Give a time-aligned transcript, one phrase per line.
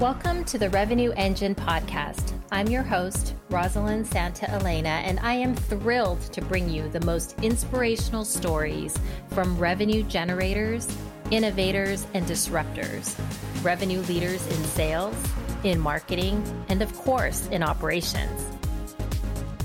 [0.00, 2.32] Welcome to the Revenue Engine Podcast.
[2.52, 7.34] I'm your host, Rosalyn Santa Elena, and I am thrilled to bring you the most
[7.42, 8.96] inspirational stories
[9.30, 10.86] from revenue generators,
[11.32, 13.18] innovators, and disruptors,
[13.64, 15.16] revenue leaders in sales,
[15.64, 18.46] in marketing, and of course, in operations.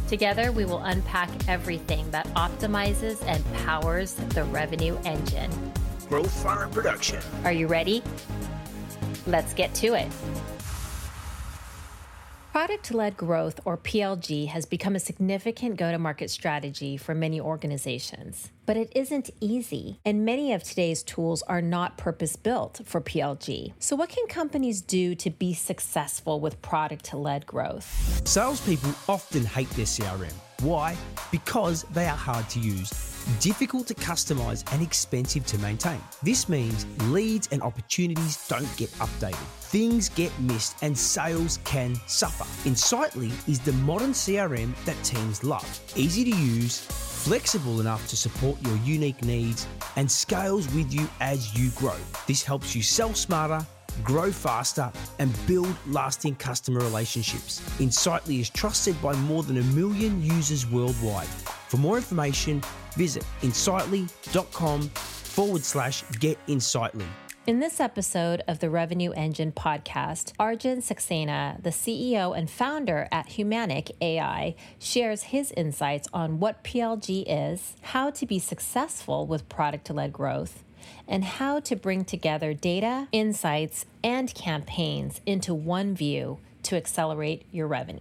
[0.08, 5.52] Together, we will unpack everything that optimizes and powers the revenue engine.
[6.10, 7.20] Growth Farm Production.
[7.44, 8.02] Are you ready?
[9.26, 10.08] Let's get to it.
[12.52, 17.42] Product led growth, or PLG, has become a significant go to market strategy for many
[17.42, 18.52] organizations.
[18.68, 23.74] But it isn't easy, and many of today's tools are not purpose built for PLG.
[23.80, 28.22] So, what can companies do to be successful with product led growth?
[28.28, 30.34] Salespeople often hate their CRM.
[30.62, 30.96] Why?
[31.32, 36.02] Because they are hard to use difficult to customize and expensive to maintain.
[36.22, 39.46] This means leads and opportunities don't get updated.
[39.74, 42.46] Things get missed and sales can suffer.
[42.68, 45.80] Insightly is the modern CRM that teams love.
[45.96, 51.58] Easy to use, flexible enough to support your unique needs, and scales with you as
[51.58, 51.98] you grow.
[52.28, 53.66] This helps you sell smarter
[54.04, 57.62] grow faster, and build lasting customer relationships.
[57.80, 61.28] Insightly is trusted by more than a million users worldwide.
[61.68, 67.06] For more information, visit insightly.com forward slash get insightly.
[67.46, 73.32] In this episode of the Revenue Engine podcast, Arjun Saxena, the CEO and founder at
[73.32, 79.90] Humanic AI, shares his insights on what PLG is, how to be successful with product
[79.90, 80.64] led growth,
[81.06, 87.68] and how to bring together data, insights, and campaigns into one view to accelerate your
[87.68, 88.00] revenue.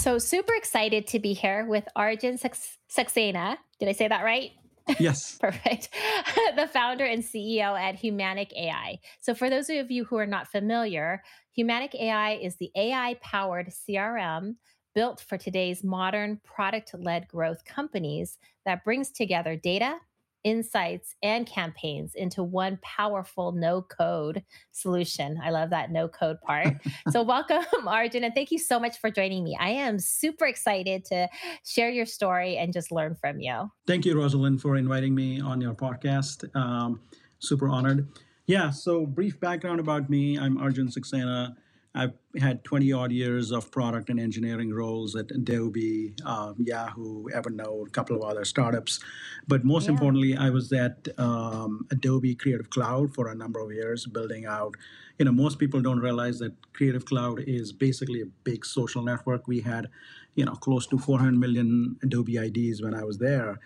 [0.00, 3.58] So, super excited to be here with Arjun Saxena.
[3.78, 4.52] Did I say that right?
[4.98, 5.36] Yes.
[5.40, 5.90] Perfect.
[6.56, 8.98] the founder and CEO at Humanic AI.
[9.20, 11.22] So, for those of you who are not familiar,
[11.54, 14.54] Humanic AI is the AI powered CRM
[14.94, 19.98] built for today's modern product led growth companies that brings together data,
[20.44, 24.42] insights and campaigns into one powerful no code
[24.72, 25.40] solution.
[25.42, 26.74] I love that no code part.
[27.10, 29.56] so, welcome, Arjun, and thank you so much for joining me.
[29.58, 31.28] I am super excited to
[31.64, 33.70] share your story and just learn from you.
[33.86, 36.54] Thank you, Rosalyn, for inviting me on your podcast.
[36.56, 37.00] Um,
[37.38, 38.08] super honored.
[38.46, 41.54] Yeah, so brief background about me I'm Arjun Saxena.
[41.94, 47.88] I've had 20 odd years of product and engineering roles at Adobe, um, Yahoo, Evernote,
[47.88, 49.00] a couple of other startups.
[49.48, 49.92] But most yeah.
[49.92, 54.76] importantly, I was at um, Adobe Creative Cloud for a number of years, building out.
[55.18, 59.48] You know, most people don't realize that Creative Cloud is basically a big social network.
[59.48, 59.88] We had,
[60.36, 63.58] you know, close to 400 million Adobe IDs when I was there.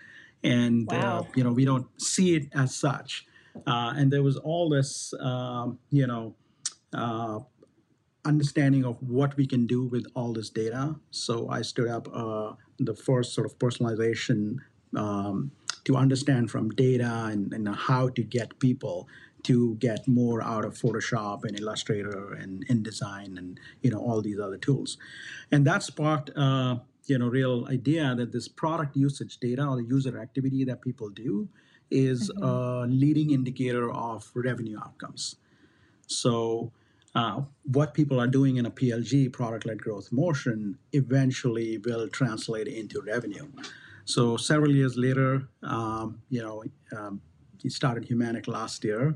[0.43, 1.19] And, uh, wow.
[1.19, 3.27] uh, you know, we don't see it as such.
[3.67, 6.35] Uh, and there was all this, um, you know,
[6.93, 7.39] uh,
[8.25, 10.95] understanding of what we can do with all this data.
[11.11, 14.57] So I stood up uh, the first sort of personalization
[14.95, 15.51] um,
[15.85, 19.07] to understand from data and, and, how to get people
[19.43, 24.39] to get more out of Photoshop and Illustrator and InDesign and you know all these
[24.39, 24.97] other tools,
[25.51, 26.31] and that sparked.
[26.35, 26.77] Uh,
[27.07, 31.09] you know, real idea that this product usage data or the user activity that people
[31.09, 31.47] do
[31.91, 32.43] is mm-hmm.
[32.43, 35.35] a leading indicator of revenue outcomes.
[36.07, 36.71] So,
[37.15, 42.67] uh, what people are doing in a PLG, product led growth motion, eventually will translate
[42.67, 43.47] into revenue.
[44.03, 46.63] So several years later, um, you know,
[46.95, 47.21] um,
[47.61, 49.15] he started Humanic last year,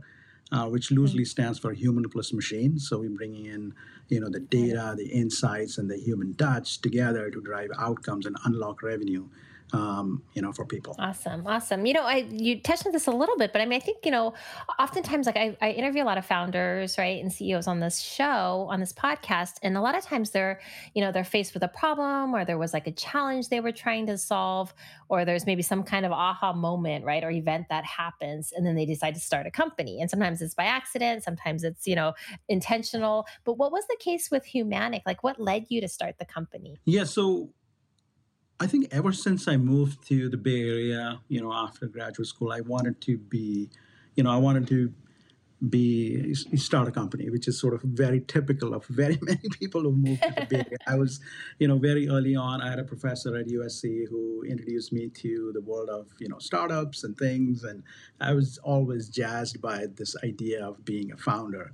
[0.52, 2.80] uh, which loosely stands for human plus machine.
[2.80, 3.74] So we're bringing in,
[4.08, 8.36] you know, the data, the insights, and the human touch together to drive outcomes and
[8.46, 9.28] unlock revenue
[9.74, 10.96] um, you know, for people.
[10.97, 11.85] Awesome, awesome.
[11.85, 14.06] You know, I you touched on this a little bit, but I mean, I think
[14.06, 14.34] you know,
[14.80, 18.68] oftentimes, like I, I interview a lot of founders, right, and CEOs on this show,
[18.69, 20.59] on this podcast, and a lot of times they're,
[20.94, 23.72] you know, they're faced with a problem, or there was like a challenge they were
[23.72, 24.74] trying to solve,
[25.07, 28.75] or there's maybe some kind of aha moment, right, or event that happens, and then
[28.75, 30.01] they decide to start a company.
[30.01, 32.13] And sometimes it's by accident, sometimes it's you know
[32.48, 33.27] intentional.
[33.44, 35.01] But what was the case with Humanic?
[35.06, 36.80] Like, what led you to start the company?
[36.86, 37.50] Yeah, so
[38.59, 42.51] I think ever since I moved to the Bay Area, you know, after graduate school,
[42.51, 43.69] I wanted to be,
[44.15, 44.94] you know, I wanted to
[45.69, 49.94] be start a company, which is sort of very typical of very many people who
[49.94, 50.77] move to the Bay Area.
[50.88, 51.21] I was,
[51.57, 52.61] you know, very early on.
[52.61, 56.39] I had a professor at USC who introduced me to the world of you know
[56.39, 57.83] startups and things, and
[58.19, 61.71] I was always jazzed by this idea of being a founder.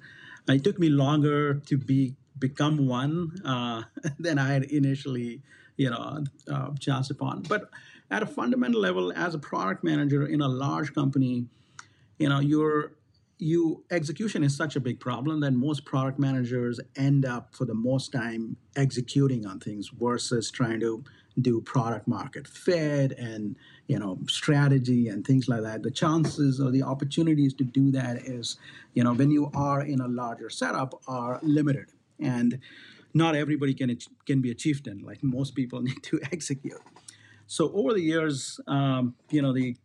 [0.47, 3.83] It took me longer to be become one uh,
[4.19, 5.41] than I had initially
[5.77, 7.43] you know uh, chanced upon.
[7.43, 7.69] But
[8.11, 11.45] at a fundamental level, as a product manager in a large company,
[12.19, 12.93] you know you're
[13.37, 17.73] you execution is such a big problem that most product managers end up for the
[17.73, 21.03] most time executing on things versus trying to
[21.41, 23.57] do product market fit and
[23.87, 28.17] you know strategy and things like that the chances or the opportunities to do that
[28.17, 28.57] is
[28.93, 31.87] you know when you are in a larger setup are limited
[32.19, 32.59] and
[33.15, 33.97] not everybody can
[34.27, 36.81] can be a chieftain like most people need to execute
[37.47, 39.75] so over the years um, you know the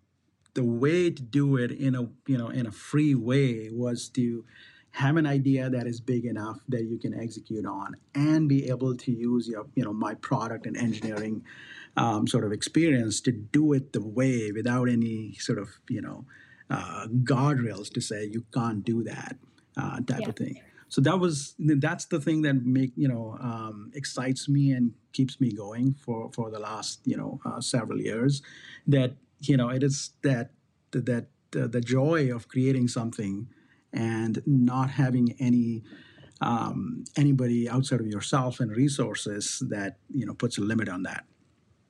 [0.54, 4.44] the way to do it in a you know in a free way was to
[4.92, 8.96] have an idea that is big enough that you can execute on and be able
[8.96, 11.42] to use your you know my product and engineering
[11.96, 16.24] um, sort of experience to do it the way without any sort of you know
[16.68, 19.36] uh, guardrails to say you can't do that
[19.76, 20.28] uh, type yeah.
[20.28, 20.60] of thing
[20.90, 25.40] so that was that's the thing that make you know um, excites me and keeps
[25.40, 28.42] me going for for the last you know uh, several years.
[28.88, 30.50] That you know it is that
[30.90, 31.26] that
[31.56, 33.46] uh, the joy of creating something
[33.92, 35.84] and not having any
[36.40, 41.24] um, anybody outside of yourself and resources that you know puts a limit on that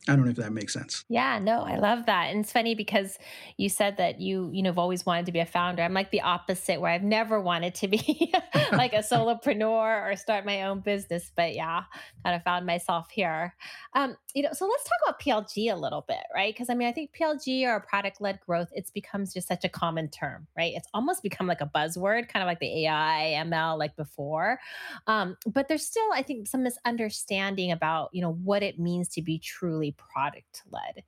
[0.09, 1.05] I don't know if that makes sense.
[1.09, 2.31] Yeah, no, I love that.
[2.31, 3.19] And it's funny because
[3.59, 5.83] you said that you, you know, have always wanted to be a founder.
[5.83, 8.33] I'm like the opposite where I've never wanted to be
[8.73, 11.31] like a solopreneur or start my own business.
[11.37, 11.83] But yeah,
[12.25, 13.55] kind of found myself here.
[13.95, 16.55] Um, you know, so let's talk about PLG a little bit, right?
[16.55, 19.69] Because I mean, I think PLG or product led growth, it's becomes just such a
[19.69, 20.73] common term, right?
[20.75, 24.61] It's almost become like a buzzword, kind of like the AI, ML, like before.
[25.07, 29.23] Um, but there's still, I think, some misunderstanding about, you know, what it means to
[29.23, 31.05] be truly product led.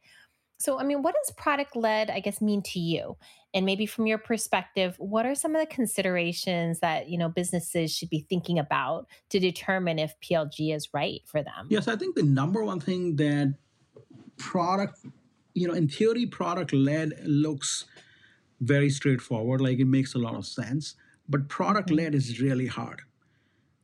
[0.58, 3.16] So, I mean, what does product led, I guess, mean to you?
[3.52, 7.92] And maybe from your perspective, what are some of the considerations that, you know, businesses
[7.92, 11.66] should be thinking about to determine if PLG is right for them?
[11.68, 13.54] Yes, I think the number one thing that
[14.38, 15.00] product,
[15.54, 17.86] you know, in theory, product led looks
[18.60, 20.94] very straightforward, like it makes a lot of sense.
[21.28, 22.18] But product led mm-hmm.
[22.18, 23.02] is really hard.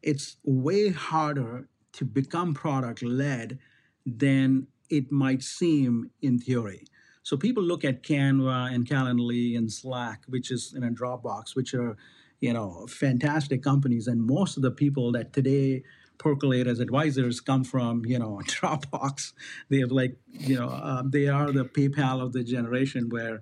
[0.00, 3.58] It's way harder to become product led
[4.06, 6.84] than it might seem in theory.
[7.22, 11.74] So people look at Canva and Calendly and Slack, which is in a Dropbox, which
[11.74, 11.96] are,
[12.40, 14.06] you know, fantastic companies.
[14.06, 15.82] And most of the people that today
[16.18, 19.32] percolate as advisors come from, you know, Dropbox.
[19.68, 23.40] They have like, you know, uh, they are the PayPal of the generation where,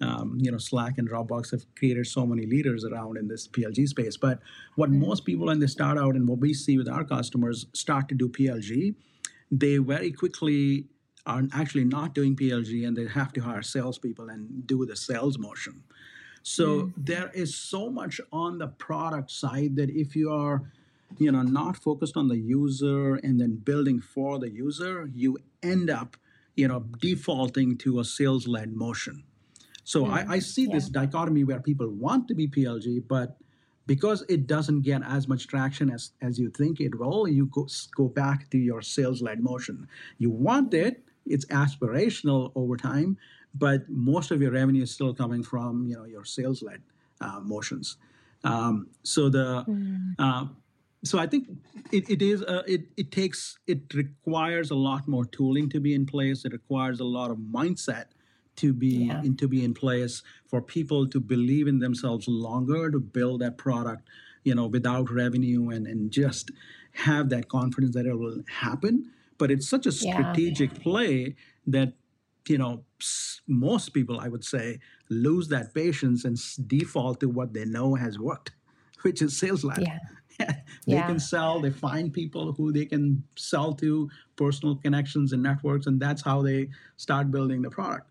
[0.00, 3.88] um, you know, Slack and Dropbox have created so many leaders around in this PLG
[3.88, 4.16] space.
[4.16, 4.40] But
[4.76, 5.06] what mm-hmm.
[5.06, 8.14] most people, when they start out and what we see with our customers, start to
[8.14, 8.94] do PLG,
[9.50, 10.86] they very quickly
[11.26, 15.38] are actually not doing PLG and they have to hire salespeople and do the sales
[15.38, 15.82] motion.
[16.42, 16.92] So mm.
[16.96, 20.62] there is so much on the product side that if you are,
[21.18, 25.90] you know, not focused on the user and then building for the user, you end
[25.90, 26.16] up,
[26.56, 29.24] you know, defaulting to a sales-led motion.
[29.84, 30.10] So mm.
[30.10, 30.74] I, I, see yeah.
[30.74, 33.36] this dichotomy where people want to be PLG, but
[33.88, 37.66] because it doesn't get as much traction as, as you think it will, you go,
[37.96, 39.88] go back to your sales led motion.
[40.18, 43.16] You want it, it's aspirational over time,
[43.54, 46.82] but most of your revenue is still coming from you know your sales led
[47.22, 47.96] uh, motions.
[48.44, 50.14] Um, so the mm.
[50.18, 50.44] uh,
[51.02, 51.48] so I think
[51.90, 55.94] it, it is uh, it it takes it requires a lot more tooling to be
[55.94, 56.44] in place.
[56.44, 58.06] It requires a lot of mindset
[58.58, 59.22] to be yeah.
[59.22, 63.56] in, to be in place for people to believe in themselves longer to build that
[63.56, 64.08] product
[64.44, 66.50] you know without revenue and and just
[66.92, 70.82] have that confidence that it will happen but it's such a strategic yeah.
[70.82, 71.92] play that
[72.48, 72.82] you know
[73.46, 74.78] most people i would say
[75.08, 78.52] lose that patience and default to what they know has worked
[79.02, 79.98] which is sales led yeah.
[80.86, 81.06] they yeah.
[81.06, 86.00] can sell they find people who they can sell to personal connections and networks and
[86.00, 88.08] that's how they start building the product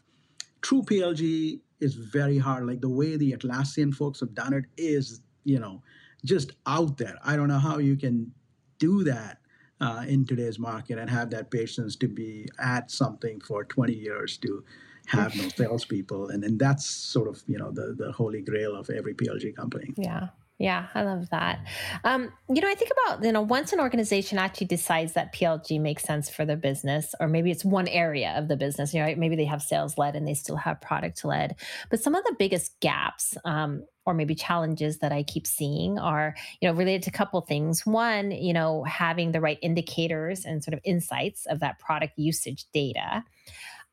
[0.61, 2.65] true PLG is very hard.
[2.65, 5.81] Like the way the Atlassian folks have done it is, you know,
[6.25, 7.17] just out there.
[7.23, 8.31] I don't know how you can
[8.79, 9.39] do that
[9.79, 14.37] uh, in today's market and have that patience to be at something for 20 years
[14.37, 14.63] to
[15.07, 16.29] have no salespeople.
[16.29, 19.93] And then that's sort of, you know, the, the holy grail of every PLG company.
[19.97, 20.29] Yeah.
[20.59, 21.59] Yeah, I love that.
[22.03, 25.79] Um, you know, I think about, you know, once an organization actually decides that PLG
[25.79, 29.13] makes sense for their business, or maybe it's one area of the business, you know,
[29.17, 31.57] maybe they have sales led and they still have product led.
[31.91, 36.33] But some of the biggest gaps, um, or maybe challenges that I keep seeing are,
[36.59, 37.85] you know, related to a couple things.
[37.85, 42.65] One, you know, having the right indicators and sort of insights of that product usage
[42.73, 43.23] data.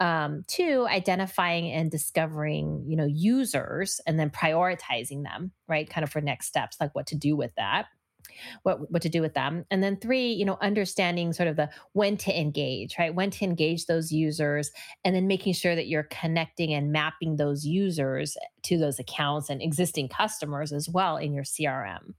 [0.01, 5.89] Um, two, identifying and discovering, you know, users and then prioritizing them, right?
[5.89, 7.87] Kind of for next steps, like what to do with that.
[8.63, 9.65] What what to do with them.
[9.71, 13.15] And then three you know understanding sort of the when to engage right?
[13.15, 14.71] When to engage those users
[15.05, 19.63] and then making sure that you're connecting and mapping those users to those accounts and
[19.63, 22.15] existing customers as well in your crm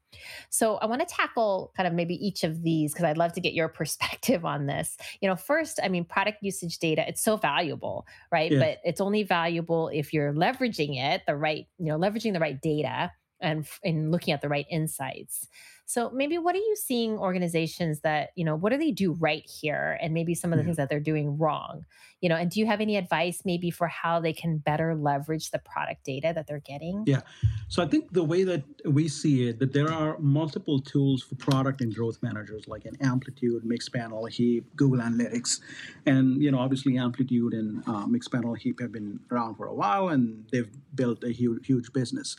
[0.49, 3.41] so i want to tackle kind of maybe each of these because i'd love to
[3.41, 4.97] get your perspective on this.
[5.21, 8.51] You know first i mean product usage data it's so valuable right?
[8.51, 8.59] Yeah.
[8.59, 12.61] but it's only valuable if you're leveraging it the right you know leveraging the right
[12.61, 15.47] data and in looking at the right insights
[15.85, 19.47] so maybe what are you seeing organizations that, you know, what do they do right
[19.47, 21.85] here and maybe some of the things that they're doing wrong?
[22.21, 25.51] You know, and do you have any advice maybe for how they can better leverage
[25.51, 27.03] the product data that they're getting?
[27.05, 27.21] Yeah.
[27.67, 31.35] So I think the way that we see it that there are multiple tools for
[31.35, 35.59] product and growth managers like an Amplitude, Mixpanel, Heap, Google Analytics.
[36.07, 40.09] And, you know, obviously Amplitude and uh, Mixpanel, Heap have been around for a while
[40.09, 42.35] and they've built a huge, huge business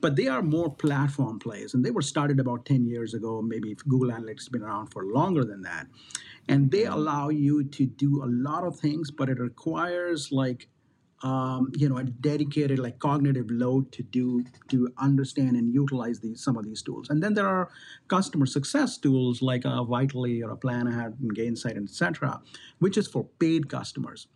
[0.00, 3.76] but they are more platform plays and they were started about 10 years ago maybe
[3.88, 5.86] google analytics has been around for longer than that.
[6.50, 10.68] And they allow you to do a lot of things but it requires like
[11.22, 16.42] um, you know a dedicated like cognitive load to do to understand and utilize these
[16.42, 17.10] some of these tools.
[17.10, 17.70] And then there are
[18.08, 22.40] customer success tools like a vitally or a Planhat and gainsight etc
[22.78, 24.28] which is for paid customers.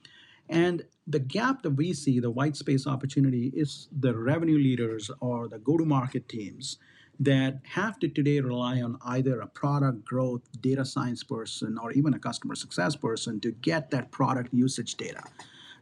[0.48, 5.48] And the gap that we see, the white space opportunity, is the revenue leaders or
[5.48, 6.78] the go to market teams
[7.20, 12.14] that have to today rely on either a product growth data science person or even
[12.14, 15.22] a customer success person to get that product usage data.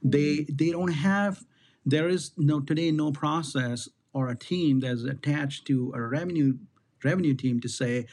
[0.02, 1.44] They they don't have
[1.86, 6.58] there is no today no process or a team that's attached to a revenue
[7.04, 8.06] revenue team to say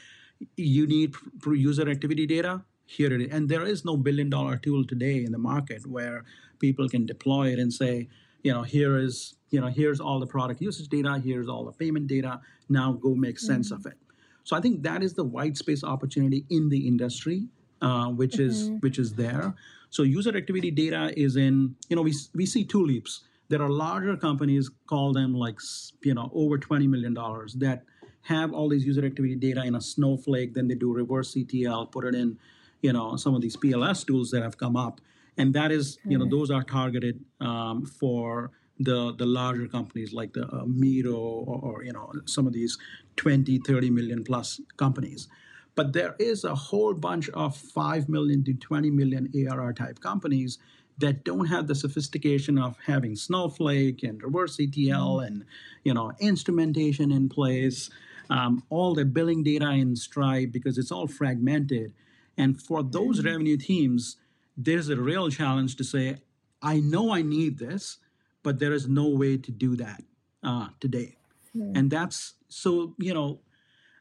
[0.56, 1.14] you need
[1.46, 3.28] user activity data here it is.
[3.30, 6.24] And there is no billion dollar tool today in the market where
[6.58, 8.08] people can deploy it and say,
[8.48, 11.72] you know, here is, you know, here's all the product usage data, here's all the
[11.72, 12.40] payment data.
[12.70, 13.86] Now go make sense mm-hmm.
[13.86, 13.98] of it.
[14.44, 17.48] So I think that is the white space opportunity in the industry,
[17.82, 18.48] uh, which mm-hmm.
[18.48, 19.54] is which is there.
[19.90, 23.24] So user activity data is in, you know, we we see two leaps.
[23.50, 25.58] There are larger companies, call them like,
[26.02, 27.84] you know, over twenty million dollars that
[28.22, 30.54] have all these user activity data in a snowflake.
[30.54, 32.38] Then they do reverse ETL, put it in
[32.80, 35.02] you know some of these PLS tools that have come up,
[35.38, 36.36] and that is you know mm-hmm.
[36.36, 41.84] those are targeted um, for the the larger companies like the uh, Miro or, or,
[41.84, 42.76] you know some of these
[43.16, 45.28] 20 30 million plus companies
[45.74, 50.58] but there is a whole bunch of 5 million to 20 million ARR type companies
[50.98, 55.26] that don't have the sophistication of having snowflake and reverse ETL mm-hmm.
[55.26, 55.44] and
[55.84, 57.90] you know instrumentation in place
[58.30, 61.94] um, all the billing data in Stripe because it's all fragmented
[62.38, 63.26] and for those mm-hmm.
[63.26, 64.16] revenue teams,
[64.58, 66.16] there's a real challenge to say,
[66.60, 67.98] I know I need this,
[68.42, 70.02] but there is no way to do that
[70.42, 71.16] uh, today.
[71.56, 71.78] Mm.
[71.78, 73.40] And that's so, you know,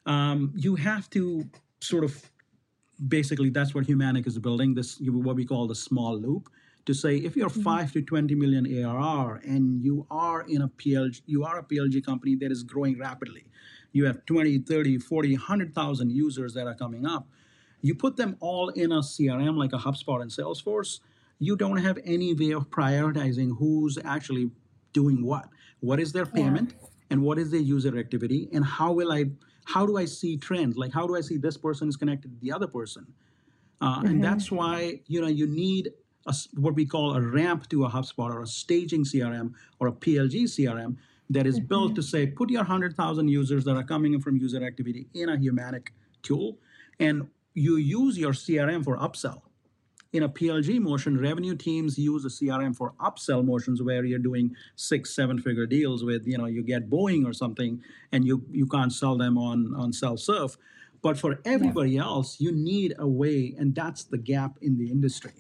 [0.07, 1.47] um, you have to
[1.79, 2.31] sort of
[3.07, 6.49] basically that's what Humanic is building this, what we call the small loop.
[6.87, 7.61] To say if you're mm-hmm.
[7.63, 12.03] five to 20 million ARR and you are in a PLG, you are a PLG
[12.03, 13.43] company that is growing rapidly.
[13.91, 17.27] You have 20, 30, 40, 100,000 users that are coming up
[17.81, 20.99] you put them all in a CRM like a HubSpot and Salesforce,
[21.39, 24.49] you don't have any way of prioritizing who's actually
[24.93, 25.47] doing what.
[25.79, 26.87] What is their payment yeah.
[27.11, 29.25] and what is their user activity and how will I
[29.65, 30.77] how do I see trends?
[30.77, 33.05] Like how do I see this person is connected to the other person?
[33.79, 34.07] Uh, mm-hmm.
[34.07, 35.91] And that's why you know you need
[36.25, 39.91] a, what we call a ramp to a HubSpot or a staging CRM or a
[39.91, 40.95] PLG CRM
[41.29, 41.67] that is mm-hmm.
[41.67, 45.29] built to say put your 100,000 users that are coming in from user activity in
[45.29, 45.89] a Humanic
[46.23, 46.57] tool
[46.99, 47.27] and
[47.57, 49.41] you use your CRM for upsell.
[50.13, 54.55] In a PLG motion, revenue teams use a CRM for upsell motions where you're doing
[54.75, 58.67] six, seven figure deals with, you know, you get Boeing or something and you, you
[58.67, 60.57] can't sell them on, on self-serve.
[61.01, 62.03] But for everybody yeah.
[62.03, 65.33] else, you need a way, and that's the gap in the industry.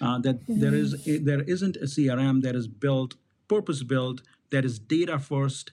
[0.00, 0.60] Uh, that mm-hmm.
[0.60, 3.14] there is a, there isn't a CRM that is built,
[3.48, 5.72] purpose built, that is data first,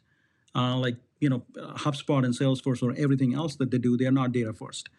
[0.53, 3.97] uh, like you know HubSpot and Salesforce or everything else that they do.
[3.97, 4.89] They are not data first.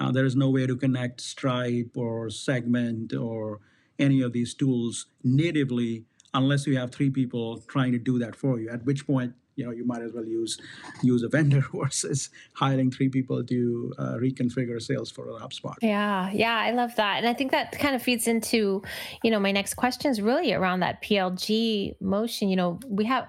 [0.00, 3.60] Uh, there is no way to connect Stripe or Segment or
[3.98, 8.58] any of these tools natively unless you have three people trying to do that for
[8.58, 8.70] you.
[8.70, 10.58] At which point, you know, you might as well use
[11.02, 15.74] use a vendor versus hiring three people to uh, reconfigure sales for HubSpot.
[15.82, 18.82] Yeah, yeah, I love that, and I think that kind of feeds into,
[19.22, 22.48] you know, my next question is really around that PLG motion.
[22.48, 23.28] You know, we have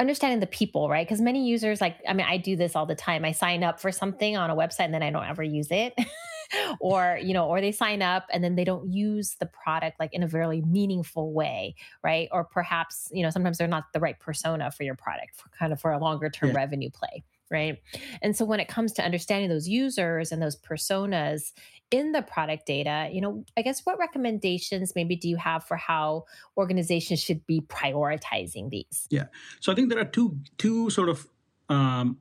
[0.00, 1.06] understanding the people, right?
[1.06, 3.24] Because many users, like, I mean, I do this all the time.
[3.24, 5.94] I sign up for something on a website and then I don't ever use it.
[6.80, 10.12] or, you know, or they sign up and then they don't use the product like
[10.14, 12.28] in a very meaningful way, right?
[12.32, 15.72] Or perhaps, you know, sometimes they're not the right persona for your product for kind
[15.72, 16.56] of for a longer term yeah.
[16.56, 17.22] revenue play.
[17.50, 17.78] right?
[18.22, 21.52] And so when it comes to understanding those users and those personas
[21.90, 25.76] in the product data, you know, I guess what recommendations maybe do you have for
[25.76, 26.24] how
[26.56, 29.06] organizations should be prioritizing these?
[29.10, 29.24] Yeah.
[29.58, 31.26] So I think there are two two sort of
[31.68, 32.18] um,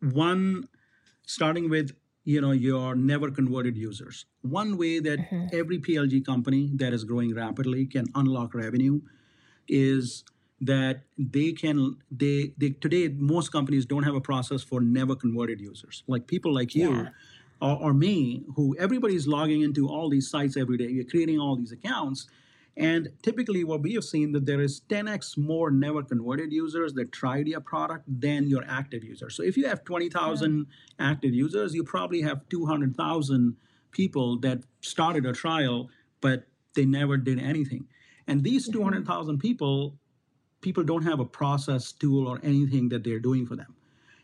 [0.00, 0.68] one
[1.26, 1.92] starting with
[2.24, 4.26] you know your never converted users.
[4.42, 5.46] One way that mm-hmm.
[5.52, 9.00] every PLG company that is growing rapidly can unlock revenue
[9.68, 10.24] is
[10.60, 15.60] that they can they, they today most companies don't have a process for never converted
[15.60, 17.08] users like people like you yeah.
[17.62, 21.56] Or, or, me who everybody's logging into all these sites every day you're creating all
[21.56, 22.26] these accounts
[22.76, 27.12] and typically what we have seen that there is 10x more never converted users that
[27.12, 30.66] tried your product than your active users so if you have 20000
[30.98, 31.10] yeah.
[31.10, 33.56] active users you probably have 200000
[33.92, 35.88] people that started a trial
[36.20, 37.86] but they never did anything
[38.26, 38.78] and these mm-hmm.
[38.78, 39.94] 200,000 people
[40.62, 43.74] people don't have a process tool or anything that they're doing for them.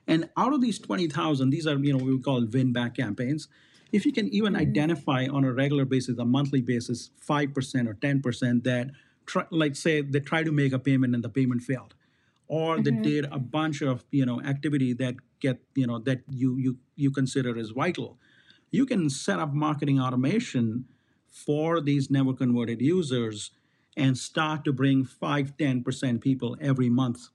[0.09, 3.47] And out of these 20,000, these are, you know, we would call win back campaigns.
[3.93, 4.63] If you can even mm-hmm.
[4.63, 8.91] identify on a regular basis, a monthly basis, 5% or 10% that,
[9.27, 11.95] try, like say, they try to make a payment and the payment failed,
[12.49, 12.85] or mm-hmm.
[12.85, 16.79] they did a bunch of, you know, activity that get, you know, that you you
[16.97, 18.19] you consider as vital,
[18.71, 20.87] you can set up marketing automation
[21.29, 23.51] for these never converted users
[23.97, 27.29] and start to bring 5 10% people every month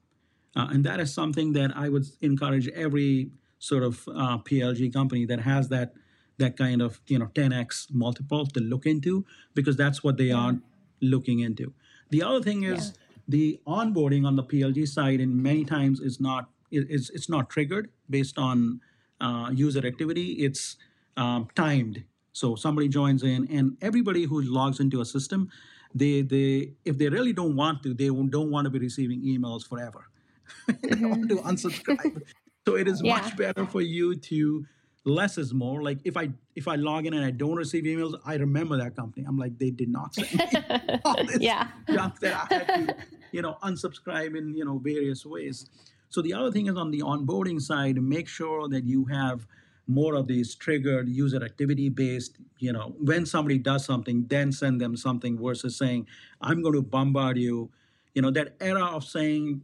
[0.55, 3.29] uh, and that is something that i would encourage every
[3.59, 5.93] sort of uh, plg company that has that
[6.37, 10.35] that kind of you know 10x multiple to look into because that's what they yeah.
[10.35, 10.55] are
[11.01, 11.73] looking into
[12.09, 12.93] the other thing is yeah.
[13.27, 17.89] the onboarding on the plg side and many times is not it's, it's not triggered
[18.09, 18.81] based on
[19.21, 20.77] uh, user activity it's
[21.17, 25.49] um, timed so somebody joins in and everybody who logs into a system
[25.93, 29.67] they they if they really don't want to, they don't want to be receiving emails
[29.67, 30.09] forever.
[30.67, 31.47] they want to mm-hmm.
[31.47, 32.21] unsubscribe.
[32.67, 33.15] so it is yeah.
[33.15, 34.65] much better for you to
[35.05, 35.81] less is more.
[35.81, 38.95] Like if I if I log in and I don't receive emails, I remember that
[38.95, 39.25] company.
[39.27, 41.67] I'm like, they did not send me all this yeah.
[41.89, 42.95] junk that I had to,
[43.31, 45.69] you know, unsubscribe in you know various ways.
[46.09, 49.47] So the other thing is on the onboarding side, make sure that you have
[49.87, 54.79] more of these triggered user activity based you know when somebody does something then send
[54.79, 56.07] them something versus saying
[56.41, 57.69] i'm going to bombard you
[58.13, 59.61] you know that era of saying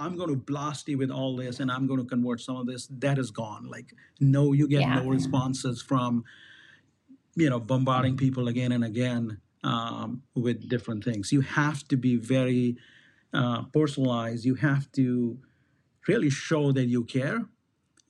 [0.00, 2.66] i'm going to blast you with all this and i'm going to convert some of
[2.66, 5.00] this that is gone like no you get yeah.
[5.00, 6.24] no responses from
[7.36, 12.16] you know bombarding people again and again um, with different things you have to be
[12.16, 12.76] very
[13.34, 15.38] uh, personalized you have to
[16.08, 17.44] really show that you care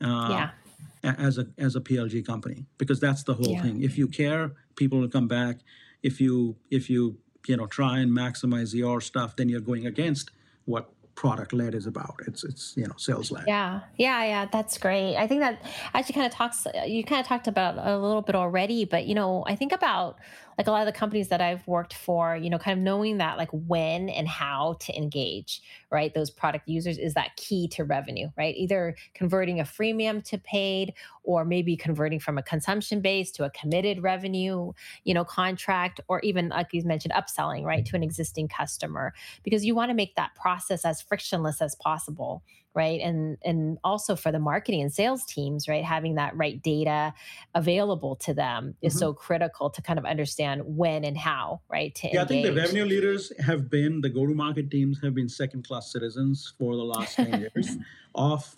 [0.00, 0.50] uh, yeah
[1.02, 3.62] as a as a PLG company because that's the whole yeah.
[3.62, 3.82] thing.
[3.82, 5.60] If you care, people will come back.
[6.02, 10.30] If you if you you know try and maximize your stuff, then you're going against
[10.64, 12.14] what product led is about.
[12.26, 13.44] It's it's you know sales led.
[13.46, 14.46] Yeah, yeah, yeah.
[14.46, 15.16] That's great.
[15.16, 15.62] I think that
[15.94, 16.66] actually kind of talks.
[16.86, 20.18] You kind of talked about a little bit already, but you know, I think about
[20.60, 23.16] like a lot of the companies that I've worked for, you know, kind of knowing
[23.16, 26.12] that like when and how to engage, right?
[26.12, 28.54] Those product users is that key to revenue, right?
[28.54, 30.92] Either converting a freemium to paid
[31.24, 34.72] or maybe converting from a consumption base to a committed revenue,
[35.04, 39.64] you know, contract or even like you mentioned upselling, right, to an existing customer because
[39.64, 42.42] you want to make that process as frictionless as possible
[42.74, 47.12] right and and also for the marketing and sales teams right having that right data
[47.54, 49.00] available to them is mm-hmm.
[49.00, 50.04] so critical to kind of
[50.50, 52.24] understand when and how right to yeah engage.
[52.24, 55.66] i think the revenue leaders have been the go to market teams have been second
[55.66, 57.76] class citizens for the last 10 years
[58.14, 58.54] of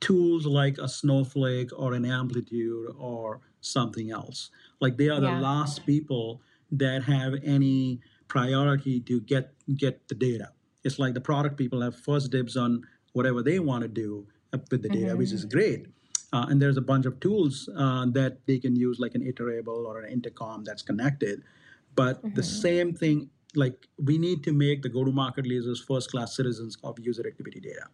[0.00, 4.50] tools like a snowflake or an amplitude or something else
[4.80, 5.40] like they are the yeah.
[5.40, 10.50] last people that have any priority to get get the data
[10.84, 14.82] it's like the product people have first dibs on whatever they want to do with
[14.82, 15.18] the data, mm-hmm.
[15.18, 15.86] which is great.
[16.32, 19.84] Uh, and there's a bunch of tools uh, that they can use, like an iterable
[19.84, 21.42] or an intercom that's connected.
[21.96, 22.34] But mm-hmm.
[22.34, 27.26] the same thing, like we need to make the go-to-market leaders first-class citizens of user
[27.26, 27.86] activity data.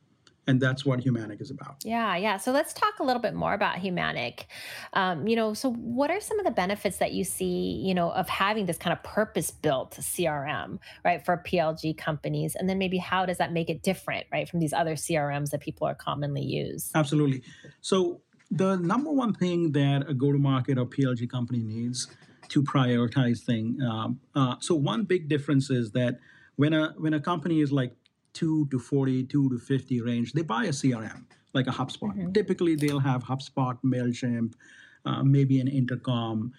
[0.49, 1.77] And that's what humanic is about.
[1.85, 2.37] Yeah yeah.
[2.37, 4.44] So let's talk a little bit more about humanic.
[4.92, 8.11] Um, you know so what are some of the benefits that you see you know
[8.12, 12.55] of having this kind of purpose built crm right for plg companies?
[12.55, 15.61] And then maybe how does that make it different right from these other crms that
[15.61, 16.90] people are commonly use?
[16.94, 17.42] Absolutely.
[17.81, 22.09] So the number one thing that a go-to-market or plg company needs
[22.48, 26.18] to prioritize thing um, uh, so one big difference is that
[26.56, 27.94] when a when a company is like
[28.37, 32.14] 2 to 40, 2 to 50 range, they buy a CRM like a HubSpot.
[32.14, 32.32] Mm-hmm.
[32.32, 34.52] Typically, they'll have HubSpot, MailChimp,
[35.06, 36.52] uh, maybe an intercom.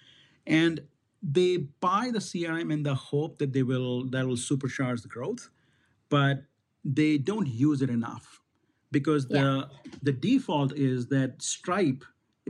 [0.44, 0.80] And
[1.22, 5.50] they buy the CRM in the hope that they will that will supercharge the growth,
[6.08, 6.44] but
[6.84, 8.40] they don't use it enough
[8.90, 9.64] because the Yeah.
[10.02, 12.04] the default is that Stripe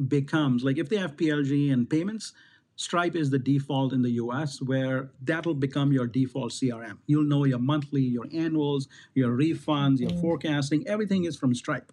[0.07, 2.33] becomes like if they have PLG and payments,
[2.77, 6.98] Stripe is the default in the US where that'll become your default CRM.
[7.09, 10.20] You'll know your monthly, your annuals, your refunds, your mm.
[10.20, 11.92] forecasting, everything is from Stripe.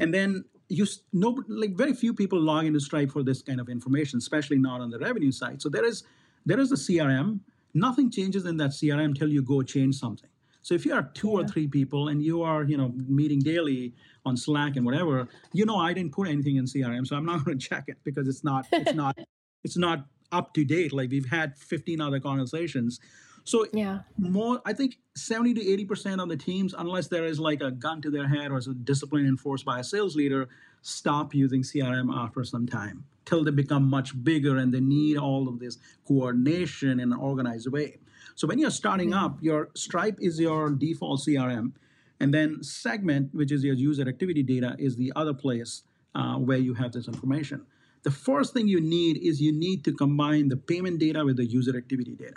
[0.00, 3.68] And then you no like very few people log into Stripe for this kind of
[3.68, 5.60] information, especially not on the revenue side.
[5.60, 6.04] So there is
[6.46, 7.40] there is a CRM.
[7.74, 10.30] Nothing changes in that CRM until you go change something.
[10.68, 13.94] So if you are two or three people and you are, you know, meeting daily
[14.26, 17.42] on Slack and whatever, you know I didn't put anything in CRM, so I'm not
[17.46, 19.18] going to check it because it's not it's not
[19.64, 20.92] it's not up to date.
[20.92, 23.00] Like we've had 15 other conversations.
[23.44, 24.00] So Yeah.
[24.18, 27.70] more i think 70 to 80 percent of the teams unless there is like a
[27.70, 30.50] gun to their head or a discipline enforced by a sales leader
[30.82, 35.48] stop using crm after some time till they become much bigger and they need all
[35.48, 37.96] of this coordination in an organized way
[38.38, 41.72] so when you're starting up your stripe is your default crm
[42.20, 45.82] and then segment which is your user activity data is the other place
[46.14, 47.64] uh, where you have this information.
[48.02, 51.44] The first thing you need is you need to combine the payment data with the
[51.44, 52.36] user activity data.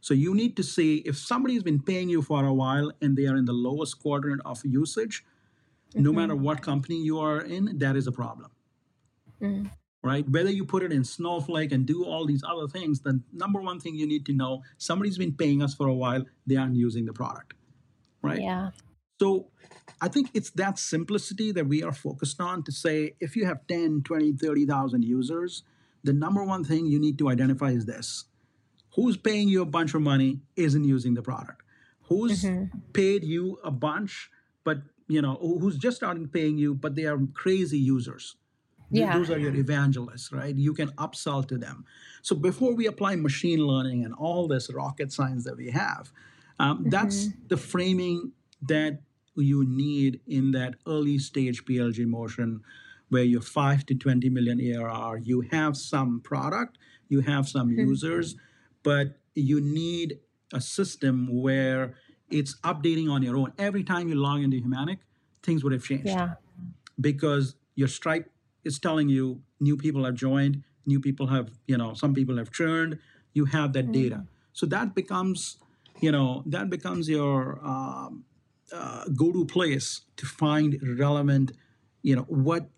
[0.00, 3.26] So you need to see if somebody's been paying you for a while and they
[3.26, 5.24] are in the lowest quadrant of usage,
[5.94, 8.50] no matter what company you are in, that is a problem.
[10.02, 10.28] Right?
[10.28, 13.80] Whether you put it in Snowflake and do all these other things, the number one
[13.80, 17.04] thing you need to know somebody's been paying us for a while, they aren't using
[17.04, 17.54] the product.
[18.22, 18.40] Right?
[18.40, 18.70] Yeah.
[19.20, 19.48] So
[20.00, 23.66] I think it's that simplicity that we are focused on to say if you have
[23.66, 25.64] 10, 20, 30,000 users,
[26.04, 28.24] the number one thing you need to identify is this
[28.94, 31.62] who's paying you a bunch of money isn't using the product
[32.02, 32.78] who's mm-hmm.
[32.92, 34.30] paid you a bunch
[34.64, 38.36] but you know who's just started paying you but they are crazy users
[38.90, 39.16] Yeah.
[39.16, 40.54] those are your evangelists right?
[40.54, 41.84] You can upsell to them.
[42.22, 46.12] So before we apply machine learning and all this rocket science that we have
[46.60, 49.00] um, that's the framing that
[49.36, 52.60] you need in that early stage plg motion
[53.08, 56.76] where you're 5 to 20 million arr you have some product
[57.08, 58.34] you have some users
[58.82, 60.18] but you need
[60.52, 61.94] a system where
[62.30, 63.52] it's updating on your own.
[63.58, 64.98] Every time you log into humanic
[65.42, 66.06] things would have changed.
[66.06, 66.34] Yeah.
[67.00, 68.30] because your stripe
[68.68, 69.24] is telling you
[69.68, 72.98] new people have joined new people have you know some people have churned
[73.34, 74.24] you have that data.
[74.52, 75.58] So that becomes
[76.00, 78.24] you know that becomes your um,
[78.72, 81.52] uh, go-to place to find relevant
[82.02, 82.68] you know what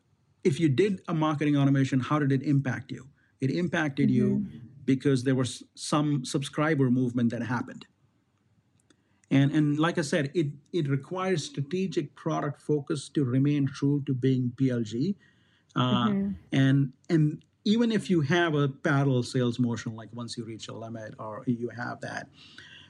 [0.44, 3.07] if you did a marketing automation how did it impact you?
[3.40, 4.46] It impacted you
[4.85, 7.87] because there was some subscriber movement that happened.
[9.31, 14.12] And and like I said, it it requires strategic product focus to remain true to
[14.12, 15.14] being PLG,
[15.76, 16.12] uh,
[16.52, 20.74] and and even if you have a parallel sales motion, like once you reach a
[20.74, 22.28] limit or you have that,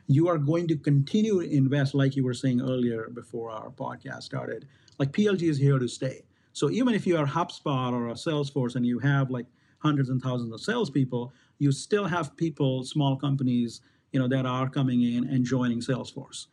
[0.07, 4.23] you are going to continue to invest, like you were saying earlier before our podcast
[4.23, 4.67] started.
[4.99, 6.23] Like PLG is here to stay.
[6.53, 9.47] So even if you are HubSpot or a Salesforce and you have like
[9.79, 13.81] hundreds and thousands of salespeople, you still have people, small companies,
[14.13, 16.47] you know, that are coming in and joining Salesforce.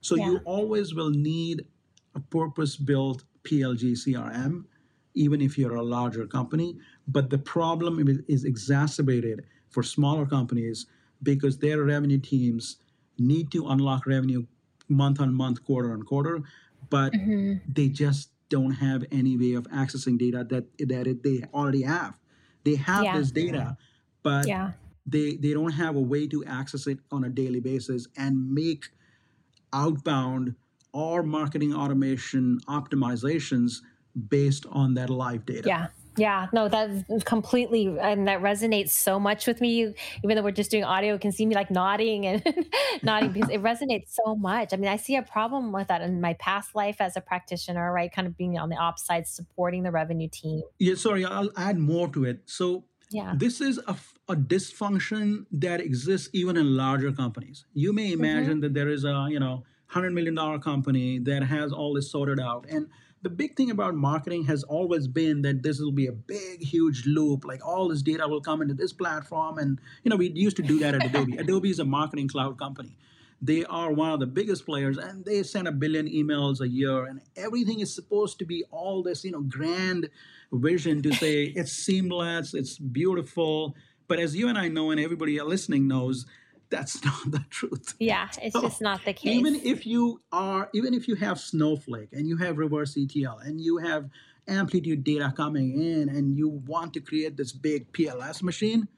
[0.00, 1.66] So you always will need
[2.14, 4.64] a purpose-built PLG CRM,
[5.16, 6.78] even if you're a larger company.
[7.08, 10.86] But the problem is- exacerbated for smaller companies
[11.22, 12.76] because their revenue teams
[13.18, 14.46] need to unlock revenue
[14.88, 16.42] month on month, quarter on quarter,
[16.90, 17.54] but mm-hmm.
[17.66, 22.18] they just don't have any way of accessing data that that it, they already have.
[22.64, 23.18] They have Yeah.
[23.18, 23.76] this data,
[24.22, 24.72] but Yeah.
[25.04, 28.90] they they don't have a way to access it on a daily basis and make
[29.72, 30.54] outbound
[30.92, 33.82] or marketing automation optimizations
[34.28, 35.68] based on that live data.
[35.68, 35.86] Yeah.
[36.16, 39.94] Yeah, no, that's completely, and that resonates so much with me.
[40.24, 42.42] Even though we're just doing audio, you can see me like nodding and
[43.02, 44.72] nodding because it resonates so much.
[44.72, 47.92] I mean, I see a problem with that in my past life as a practitioner,
[47.92, 48.10] right?
[48.10, 50.62] Kind of being on the ops side, supporting the revenue team.
[50.78, 52.40] Yeah, sorry, I'll add more to it.
[52.46, 53.34] So Yeah.
[53.36, 53.96] this is a,
[54.28, 57.66] a dysfunction that exists even in larger companies.
[57.74, 58.60] You may imagine mm-hmm.
[58.60, 62.40] that there is a you know hundred million dollar company that has all this sorted
[62.40, 62.88] out, and
[63.26, 67.06] the big thing about marketing has always been that this will be a big, huge
[67.06, 67.44] loop.
[67.44, 70.62] Like all this data will come into this platform, and you know we used to
[70.62, 71.36] do that at Adobe.
[71.38, 72.96] Adobe is a marketing cloud company.
[73.42, 77.04] They are one of the biggest players, and they send a billion emails a year,
[77.06, 80.08] and everything is supposed to be all this, you know, grand
[80.52, 83.74] vision to say it's seamless, it's beautiful.
[84.06, 86.26] But as you and I know, and everybody listening knows,
[86.70, 87.94] that's not the truth.
[87.98, 88.28] Yeah.
[88.42, 89.32] It's So, just not the case.
[89.34, 93.60] Even if you are, even if you have Snowflake and you have reverse ETL and
[93.60, 94.08] you have
[94.48, 98.88] amplitude data coming in and you want to create this big PLS machine,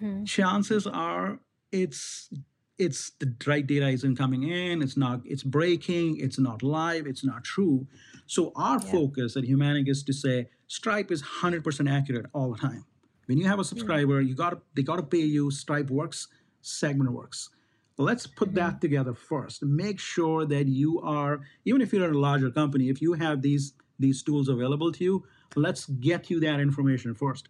[0.00, 0.26] Mhm.
[0.26, 1.38] chances are
[1.70, 2.30] it's
[2.78, 7.22] it's the right data isn't coming in it's not it's breaking it's not live it's
[7.22, 7.86] not true
[8.26, 8.90] so our Yeah.
[8.90, 12.84] focus at humanic is to say stripe is 100% accurate all the time
[13.26, 16.28] when you have a subscriber you got they got to pay you stripe works
[16.62, 17.50] segment works
[17.98, 18.56] let's put Mm-hmm.
[18.56, 22.88] that together first make sure that you are even if you're in a larger company
[22.88, 25.24] if you have these these tools available to you
[25.56, 27.48] let's get you that information first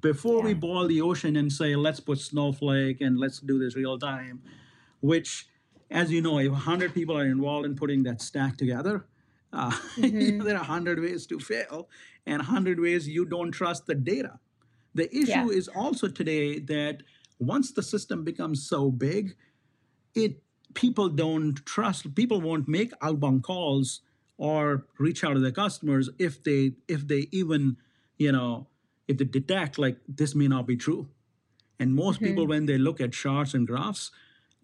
[0.00, 0.54] before we Yeah.
[0.54, 4.42] boil the ocean and say let's put snowflake and let's do this real time
[5.00, 5.48] which
[5.90, 9.06] as you know if 100 people are involved in putting that stack together
[9.52, 10.44] uh, Mm-hmm.
[10.44, 11.88] there are 100 ways to fail
[12.26, 14.38] and 100 ways you don't trust the data
[14.94, 15.58] the issue Yeah.
[15.58, 17.02] is also today that
[17.38, 19.36] once the system becomes so big
[20.14, 20.42] it
[20.74, 24.00] people don't trust people won't make outbound calls
[24.36, 27.76] or reach out to their customers if they if they even
[28.16, 28.66] you know
[29.06, 31.08] if they detect like this may not be true.
[31.80, 32.26] And most mm-hmm.
[32.26, 34.10] people when they look at charts and graphs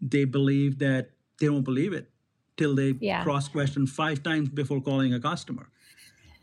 [0.01, 1.11] they believe that
[1.41, 2.11] they don't believe it
[2.57, 3.23] till they Yeah.
[3.23, 5.69] cross question five times before calling a customer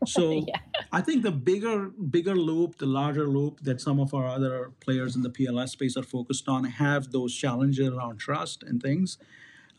[0.06, 0.58] so Yeah.
[0.92, 5.16] I think the bigger bigger loop, the larger loop that some of our other players
[5.16, 9.18] in the PLS space are focused on have those challenges around trust and things.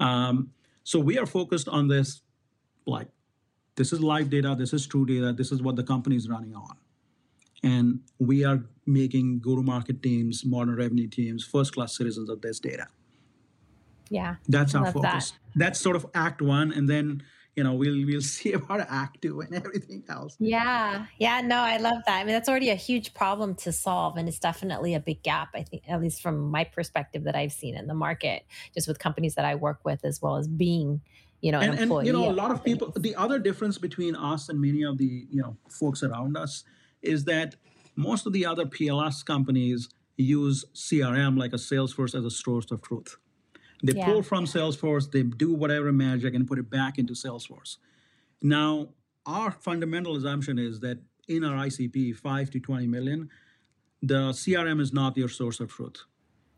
[0.01, 0.51] Um,
[0.85, 2.23] so we are focused on this,
[2.87, 3.09] like
[3.77, 6.55] this is live data, this is true data, this is what the company is running
[6.55, 6.77] on,
[7.63, 12.87] and we are making go-to-market teams, modern revenue teams, first-class citizens of this data.
[14.11, 14.37] Yeah.
[14.49, 15.13] That's I our love that.
[15.13, 15.33] focus.
[15.55, 17.23] That's sort of Act One, and then
[17.57, 20.37] you know we'll we'll see about Act Two and everything else.
[20.38, 21.07] Yeah.
[21.19, 21.41] Yeah.
[21.41, 22.21] No, I love that.
[22.21, 24.17] I mean, that's already a huge problem to solve.
[24.17, 27.53] And it's definitely a big gap, I think, at least from my perspective that I've
[27.53, 31.03] seen in the market, just with companies that I work with, as well as being,
[31.41, 34.15] you know, an and, and you know a lot of people the other difference between
[34.17, 36.65] us and many of the you know folks around us
[37.03, 37.57] is that
[37.97, 42.81] most of the other pls companies use crm like a salesforce as a source of
[42.81, 43.17] truth
[43.83, 44.07] they Yeah.
[44.07, 47.79] pull from salesforce they do whatever magic and put it back into salesforce.
[48.40, 48.90] Now
[49.27, 53.31] our fundamental assumption is that in our icp 5 to 20 million
[54.03, 56.05] the crm is not your source of truth.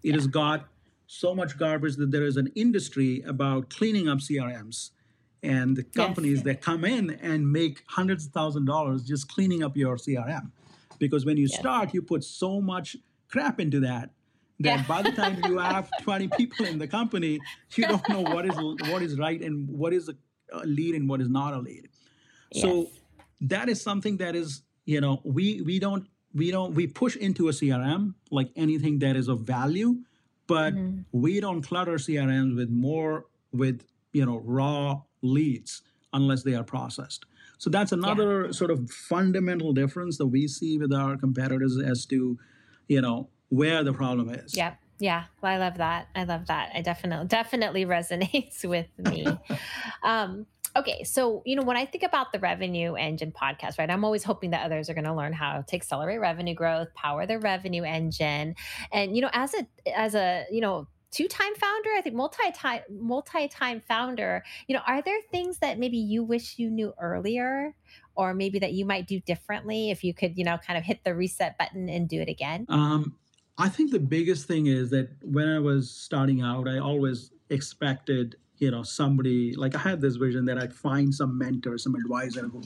[0.03, 0.69] It has got
[1.07, 4.91] so much garbage that there is an industry about cleaning up CRMs
[5.43, 9.63] and the companies that come in and make hundreds of thousands of dollars just cleaning
[9.63, 10.51] up your CRM.
[10.99, 12.97] Because when you start, you put so much
[13.29, 14.11] crap into that
[14.61, 14.85] that Yeah.
[14.87, 17.41] by the time you have 20 people in the company,
[17.77, 18.57] you don't know what is
[18.91, 20.15] what is right and what is a,
[20.65, 21.89] lead and what is not a lead.
[22.53, 22.87] So Yes.
[23.41, 27.49] that is something that is, you know, we we don't we don't we push into
[27.49, 29.97] a CRM like anything that is of value,
[30.47, 31.01] but Mm-hmm.
[31.13, 37.25] we don't clutter CRMs with more with you know raw leads unless they are processed.
[37.59, 42.39] So that's another sort of fundamental difference that we see with our competitors as to,
[42.89, 44.57] you know, where the problem is.
[44.57, 44.75] Yeah.
[44.99, 45.25] Yeah.
[45.43, 46.09] Well, I love that.
[46.15, 46.71] I love that.
[46.75, 49.27] I definitely definitely resonates with me.
[50.03, 51.05] um, okay.
[51.05, 54.51] So, you know, when I think about the revenue engine podcast, right, I'm always hoping
[54.51, 58.55] that others are going to learn how to accelerate revenue growth, power their revenue engine.
[58.93, 63.81] And, you know, as a as a, you know, two-time founder, I think multi-time multi-time
[63.81, 67.75] founder, you know, are there things that maybe you wish you knew earlier?
[68.17, 71.03] Or maybe that you might do differently if you could, you know, kind of hit
[71.03, 72.65] the reset button and do it again.
[72.69, 73.17] Um,
[73.57, 78.37] I think the biggest thing is that when I was starting out, I always expected,
[78.59, 82.49] you know, somebody like I had this vision that I'd find some mentor, some advisor
[82.49, 82.63] who,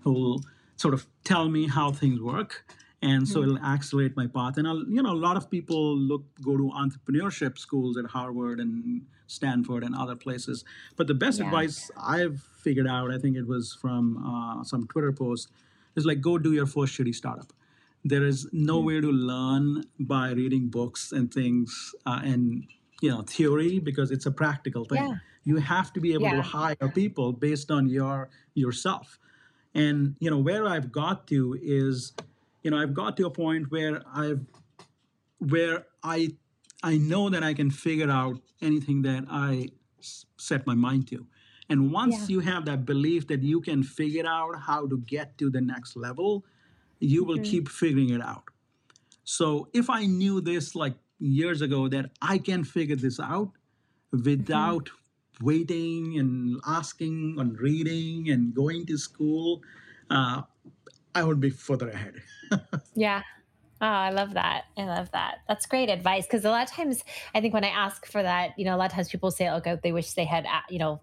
[0.00, 0.44] who will
[0.76, 2.64] sort of tell me how things work,
[3.02, 4.56] and so it'll accelerate my path.
[4.58, 8.58] And I'll, you know, a lot of people look go to entrepreneurship schools at Harvard
[8.58, 10.64] and Stanford and other places,
[10.96, 11.46] but the best Yeah.
[11.46, 15.50] advice I've figured out, I think it was from uh, some Twitter post,
[15.94, 17.52] is like go do your first shitty startup
[18.04, 22.66] there is nowhere to learn by reading books and things uh, and
[23.00, 25.14] you know theory because it's a practical thing Yeah.
[25.44, 26.36] you have to be able Yeah.
[26.36, 29.18] to hire people based on your yourself
[29.74, 32.12] and you know where i've got to is
[32.62, 34.40] you know i've got to a point where i've
[35.38, 36.28] where i
[36.82, 41.26] i know that i can figure out anything that i s- set my mind to
[41.68, 42.26] and once Yeah.
[42.34, 45.96] you have that belief that you can figure out how to get to the next
[45.96, 46.44] level
[47.02, 48.44] you will keep figuring it out.
[49.24, 53.50] So if I knew this like years ago that I can figure this out
[54.12, 54.90] without
[55.40, 59.62] waiting and asking and reading and going to school,
[60.10, 60.42] uh,
[61.14, 62.22] I would be further ahead.
[62.94, 63.22] Yeah.
[63.82, 64.66] Oh, I love that.
[64.78, 65.38] I love that.
[65.48, 67.02] That's great advice because a lot of times
[67.34, 69.48] I think when I ask for that, you know, a lot of times people say,
[69.50, 71.00] "Okay, they wish they had, uh, you know,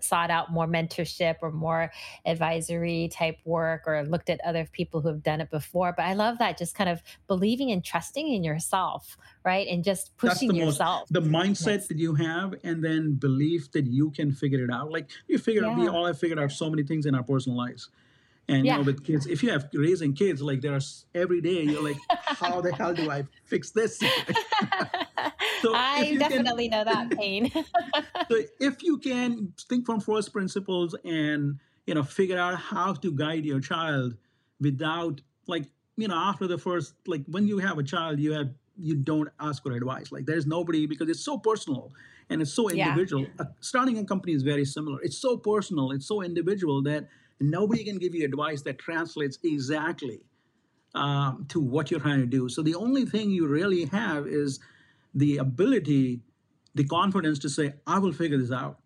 [0.00, 1.92] sought out more mentorship or more
[2.24, 6.14] advisory type work or looked at other people who have done it before." But I
[6.14, 10.54] love that, just kind of believing and trusting in yourself, right, and just pushing the
[10.54, 11.08] most yourself.
[11.10, 11.88] the mindset Yes.
[11.88, 14.90] that you have, and then belief that you can figure it out.
[14.90, 17.58] Like you figure out, we all have figured out so many things in our personal
[17.58, 17.90] lives.
[18.52, 18.84] And you know, Yeah.
[18.84, 22.72] with kids, if you have raising kids, like there's every day, you're like, how the
[22.72, 23.98] hell do I fix this?
[25.62, 27.50] so I you can definitely know that pain.
[28.30, 33.10] so if you can think from first principles and you know figure out how to
[33.12, 34.16] guide your child
[34.60, 35.64] without like
[35.96, 39.28] you know after the first like when you have a child you have you don't
[39.40, 41.92] ask for advice like there's nobody because it's so personal
[42.30, 42.88] and it's so yeah.
[42.88, 47.08] individual uh, starting a company is very similar it's so personal it's so individual that
[47.40, 50.20] nobody can give you advice that translates exactly
[50.94, 54.60] um, to what you're trying to do so the only thing you really have is
[55.14, 56.20] the ability
[56.74, 58.78] the confidence to say i will figure this out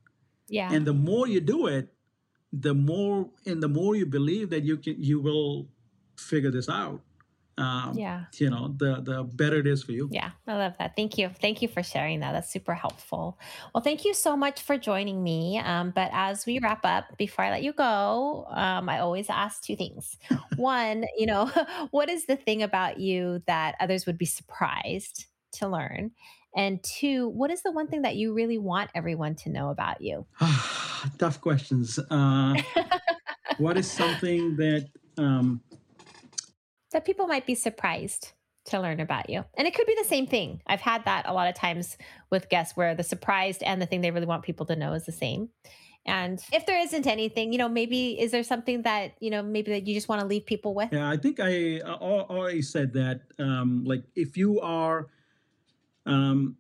[0.49, 0.73] Yeah.
[0.73, 1.93] and the more you do it
[2.53, 5.69] the more and the more you believe that you can you will
[6.17, 7.01] figure this out
[7.59, 8.25] um, Yeah.
[8.38, 10.95] you know the the better it is for you Yeah, I love that.
[10.97, 11.31] Thank you.
[11.40, 12.33] Thank you for sharing that.
[12.33, 13.38] That's super helpful.
[13.75, 15.59] Well, thank you so much for joining me.
[15.59, 19.62] Um, but as we wrap up, before I let you go, um, I always ask
[19.62, 20.16] two things.
[20.57, 21.51] One, you know,
[21.90, 26.12] what is the thing about you that others would be surprised to learn?
[26.55, 30.01] And two, what is the one thing that you really want everyone to know about
[30.01, 30.27] you?
[31.19, 32.55] tough questions uh,
[33.59, 34.88] what is something that
[35.19, 35.61] um,
[36.92, 38.33] that people might be surprised
[38.66, 39.44] to learn about you.
[39.57, 40.61] And it could be the same thing.
[40.66, 41.96] I've had that a lot of times
[42.31, 45.07] with guests where the surprised and the thing they really want people to know is
[45.07, 45.51] the same.
[46.05, 49.72] And if there isn't anything, you know, maybe is there something that, you know, maybe
[49.72, 50.88] that you just want to leave people with?
[50.92, 55.09] yeah i think i al- already said that um, like if you are
[56.07, 56.57] um,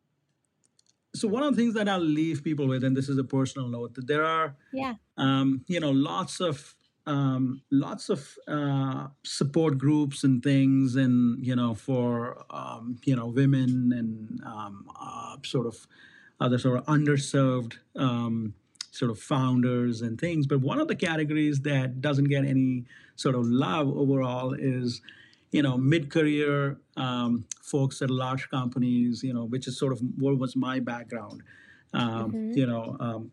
[1.14, 3.68] so one of the things that i'll leave people with and this is a personal
[3.68, 4.94] note that there are Yeah.
[5.16, 6.74] um, you know, lots of
[7.06, 13.26] um, lots of uh, support groups and things, and you know, for um, you know,
[13.26, 15.86] women and um, uh, sort of
[16.40, 18.54] other sort of underserved um,
[18.90, 20.46] sort of founders and things.
[20.46, 22.84] But one of the categories that doesn't get any
[23.16, 25.00] sort of love overall is
[25.52, 29.22] you know mid-career um, folks at large companies.
[29.22, 31.42] You know, which is sort of what was my background.
[31.94, 33.30] Um, hmm you know, um,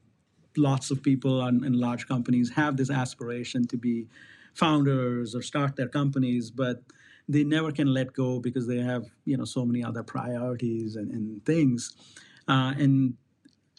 [0.57, 4.07] lots of people in, large companies have this aspiration to be
[4.53, 6.83] founders or start their companies, but
[7.27, 11.11] they never can let go because they have you know so many other priorities and,
[11.11, 11.93] and things,
[12.47, 13.15] uh, and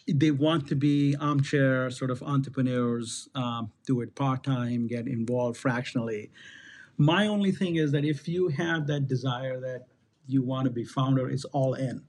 [0.07, 5.57] they want to be armchair sort of entrepreneurs, um, do it part time, get involved
[5.57, 6.31] fractionally.
[6.99, 9.87] My only thing is that if you have that desire that
[10.27, 12.03] you want to be founder, it's all in.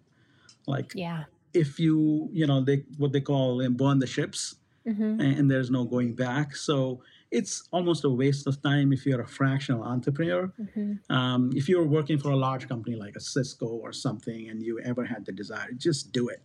[0.67, 1.25] Like Yeah.
[1.55, 5.51] If you you know they what they call um, burn the ships hmm and, and
[5.51, 6.55] there's no going back.
[6.55, 10.51] So it's almost a waste of time if you're a fractional entrepreneur.
[10.73, 14.63] Hmm um, if you're working for a large company like a cisco or something and
[14.63, 16.41] you ever had the desire just do it.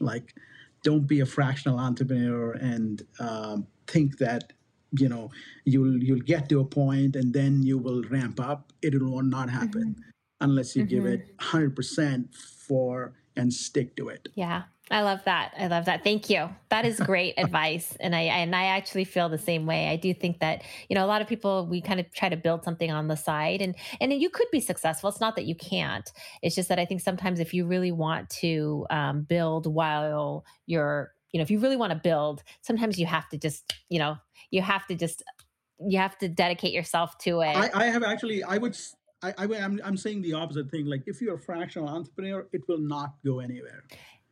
[0.00, 0.34] Like
[0.82, 4.52] don't be a fractional entrepreneur and um, think that
[4.92, 5.30] you know
[5.64, 8.72] you'll you'll get to a point and then you will ramp up.
[8.82, 9.96] It will not happen
[10.40, 14.64] unless you give hmm it 100% for and stick to it Yeah.
[14.90, 15.54] I love that.
[15.58, 16.04] I love that.
[16.04, 16.50] Thank you.
[16.68, 17.96] That is great advice.
[18.00, 19.88] And I and I actually feel the same way.
[19.88, 22.36] I do think that, you know, a lot of people we kind of try to
[22.36, 25.08] build something on the side and and you could be successful.
[25.08, 26.10] It's not that you can't.
[26.42, 31.12] It's just that I think sometimes if you really want to um, build while you're,
[31.32, 34.16] you know, if you really want to build, sometimes you have to just, you know,
[34.50, 35.22] you have to just
[35.80, 37.56] you have to dedicate yourself to it.
[37.74, 38.76] I have actually I would
[39.26, 42.62] I, I I'm, I'm saying the opposite thing like if you're a fractional entrepreneur it
[42.68, 43.80] will not go anywhere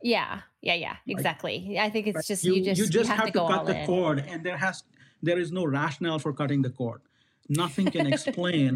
[0.03, 0.41] Yeah.
[0.69, 0.97] Yeah, yeah.
[1.07, 1.79] like Exactly.
[1.87, 3.67] I think it's just you you just you just have to have to go cut
[3.67, 3.87] the in.
[3.87, 4.77] cord and there has
[5.29, 7.01] there is no rationale for cutting the cord
[7.49, 8.73] nothing can explain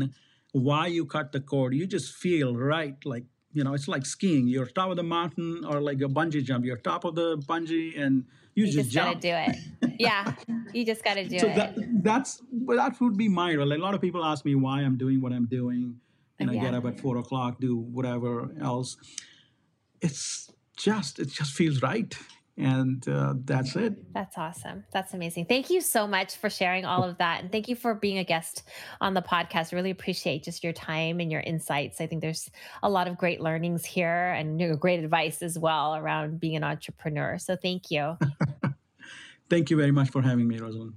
[0.52, 3.26] why you cut the cord you just feel right like
[3.56, 6.64] you know it's like skiing you're top of the mountain or like a bungee jump
[6.64, 8.24] you're top of the bungee and
[8.56, 10.00] you You just just got to do it.
[10.00, 10.34] Yeah.
[10.72, 13.72] You just got to do so that that's that would be my role.
[13.72, 16.00] A lot of people ask me why I'm doing what I'm doing.
[16.38, 18.96] You know, get up at four o'clock, do whatever else.
[20.00, 22.14] It's just it just feels right,
[22.58, 24.12] and uh, that's it.
[24.12, 24.84] That's awesome.
[24.92, 25.46] That's amazing.
[25.46, 27.42] Thank you so much for sharing all of that.
[27.42, 28.64] And thank you for being a guest
[29.00, 29.72] on the podcast.
[29.72, 32.00] Really appreciate just your time and your insights.
[32.00, 32.50] I think there's
[32.82, 36.56] a lot of great learnings here and you know, great advice as well around being
[36.56, 37.38] an entrepreneur.
[37.38, 38.16] So thank you.
[39.48, 40.94] Thank you very much for having me, Rosalyn.